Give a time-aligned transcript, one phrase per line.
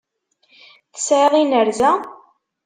[0.93, 1.91] Tisεiḍ inerza?